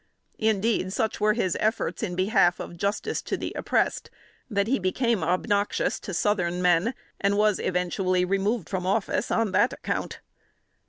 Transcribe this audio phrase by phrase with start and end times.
[0.39, 4.09] Indeed, such were his efforts in behalf of justice to the oppressed,
[4.49, 9.73] that he became obnoxious to Southern men, and was eventually removed from office on that
[9.73, 10.19] account.